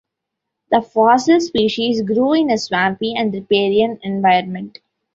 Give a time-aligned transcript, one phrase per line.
[0.71, 4.79] The fossil species grew in a swampy and riparian environment.